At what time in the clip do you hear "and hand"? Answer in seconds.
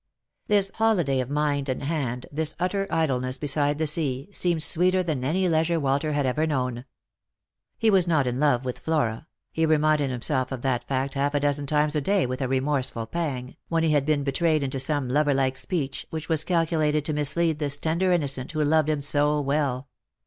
1.69-2.25